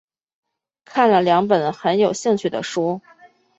[0.83, 3.01] 看了两本很有兴趣的书